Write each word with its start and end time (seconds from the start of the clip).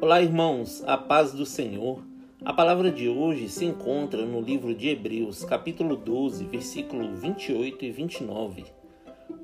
Olá, 0.00 0.22
irmãos, 0.22 0.84
a 0.86 0.96
paz 0.96 1.32
do 1.32 1.44
Senhor. 1.44 2.04
A 2.44 2.52
palavra 2.52 2.88
de 2.88 3.08
hoje 3.08 3.48
se 3.48 3.64
encontra 3.64 4.24
no 4.24 4.40
livro 4.40 4.72
de 4.72 4.90
Hebreus, 4.90 5.42
capítulo 5.44 5.96
12, 5.96 6.44
versículo 6.44 7.16
28 7.16 7.84
e 7.84 7.90
29. 7.90 8.64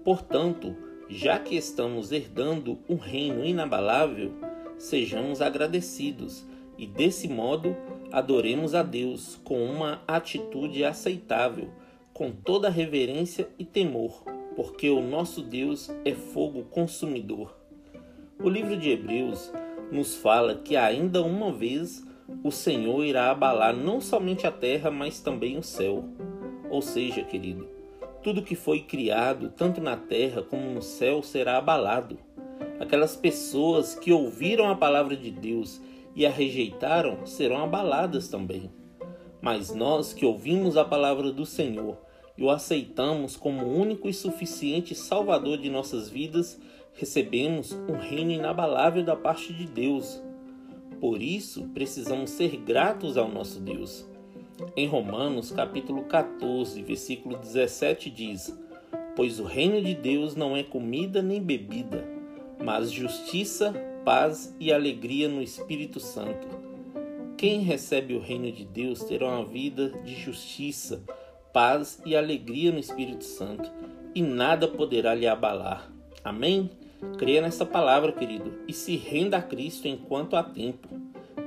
Portanto, 0.04 0.76
já 1.08 1.40
que 1.40 1.56
estamos 1.56 2.12
herdando 2.12 2.78
um 2.88 2.94
reino 2.94 3.44
inabalável, 3.44 4.30
sejamos 4.78 5.42
agradecidos 5.42 6.46
e, 6.78 6.86
desse 6.86 7.26
modo, 7.26 7.76
adoremos 8.12 8.76
a 8.76 8.84
Deus 8.84 9.40
com 9.42 9.60
uma 9.60 10.02
atitude 10.06 10.84
aceitável, 10.84 11.68
com 12.12 12.30
toda 12.30 12.70
reverência 12.70 13.48
e 13.58 13.64
temor, 13.64 14.22
porque 14.54 14.88
o 14.88 15.02
nosso 15.02 15.42
Deus 15.42 15.90
é 16.04 16.12
fogo 16.12 16.62
consumidor. 16.70 17.58
O 18.40 18.48
livro 18.48 18.76
de 18.76 18.90
Hebreus 18.90 19.52
nos 19.90 20.16
fala 20.16 20.54
que 20.56 20.76
ainda 20.76 21.22
uma 21.22 21.52
vez 21.52 22.04
o 22.42 22.50
Senhor 22.50 23.04
irá 23.04 23.30
abalar 23.30 23.74
não 23.74 24.00
somente 24.00 24.46
a 24.46 24.50
terra, 24.50 24.90
mas 24.90 25.20
também 25.20 25.56
o 25.56 25.62
céu. 25.62 26.04
Ou 26.70 26.82
seja, 26.82 27.22
querido, 27.22 27.68
tudo 28.22 28.42
que 28.42 28.54
foi 28.54 28.80
criado, 28.80 29.52
tanto 29.54 29.80
na 29.80 29.96
terra 29.96 30.42
como 30.42 30.70
no 30.70 30.82
céu, 30.82 31.22
será 31.22 31.58
abalado. 31.58 32.18
Aquelas 32.80 33.14
pessoas 33.14 33.94
que 33.94 34.12
ouviram 34.12 34.68
a 34.68 34.74
palavra 34.74 35.16
de 35.16 35.30
Deus 35.30 35.80
e 36.14 36.24
a 36.24 36.30
rejeitaram 36.30 37.26
serão 37.26 37.62
abaladas 37.62 38.28
também. 38.28 38.70
Mas 39.40 39.74
nós 39.74 40.12
que 40.12 40.24
ouvimos 40.24 40.76
a 40.76 40.84
palavra 40.84 41.30
do 41.30 41.44
Senhor 41.44 41.98
e 42.36 42.42
o 42.42 42.50
aceitamos 42.50 43.36
como 43.36 43.66
único 43.66 44.08
e 44.08 44.14
suficiente 44.14 44.94
Salvador 44.94 45.58
de 45.58 45.70
nossas 45.70 46.08
vidas, 46.08 46.58
recebemos 46.94 47.72
um 47.72 47.96
reino 47.98 48.30
inabalável 48.30 49.02
da 49.02 49.16
parte 49.16 49.52
de 49.52 49.66
Deus. 49.66 50.22
Por 51.00 51.20
isso, 51.20 51.68
precisamos 51.74 52.30
ser 52.30 52.56
gratos 52.56 53.16
ao 53.16 53.28
nosso 53.28 53.60
Deus. 53.60 54.08
Em 54.76 54.86
Romanos, 54.86 55.50
capítulo 55.50 56.04
14, 56.04 56.80
versículo 56.82 57.36
17 57.36 58.08
diz: 58.08 58.56
Pois 59.16 59.40
o 59.40 59.44
reino 59.44 59.82
de 59.82 59.94
Deus 59.94 60.36
não 60.36 60.56
é 60.56 60.62
comida 60.62 61.20
nem 61.20 61.42
bebida, 61.42 62.06
mas 62.62 62.90
justiça, 62.90 63.72
paz 64.04 64.54
e 64.60 64.72
alegria 64.72 65.28
no 65.28 65.42
Espírito 65.42 65.98
Santo. 65.98 66.46
Quem 67.36 67.60
recebe 67.62 68.14
o 68.14 68.20
reino 68.20 68.50
de 68.52 68.64
Deus 68.64 69.02
terá 69.02 69.26
uma 69.26 69.44
vida 69.44 69.90
de 70.04 70.14
justiça, 70.14 71.02
paz 71.52 72.00
e 72.06 72.14
alegria 72.14 72.70
no 72.70 72.78
Espírito 72.78 73.24
Santo, 73.24 73.70
e 74.14 74.22
nada 74.22 74.68
poderá 74.68 75.14
lhe 75.14 75.26
abalar. 75.26 75.92
Amém? 76.22 76.70
Creia 77.18 77.40
nessa 77.40 77.64
palavra, 77.64 78.12
querido, 78.12 78.52
e 78.66 78.72
se 78.72 78.96
renda 78.96 79.36
a 79.36 79.42
Cristo 79.42 79.86
enquanto 79.86 80.36
há 80.36 80.42
tempo. 80.42 80.88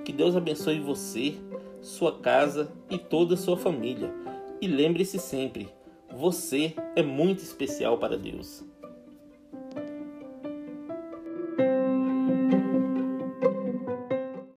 Que 0.05 0.13
Deus 0.13 0.35
abençoe 0.35 0.79
você, 0.79 1.35
sua 1.81 2.19
casa 2.19 2.71
e 2.89 2.97
toda 2.97 3.33
a 3.33 3.37
sua 3.37 3.57
família. 3.57 4.13
E 4.61 4.67
lembre-se 4.67 5.19
sempre: 5.19 5.69
você 6.13 6.73
é 6.95 7.03
muito 7.03 7.39
especial 7.39 7.97
para 7.97 8.17
Deus. 8.17 8.63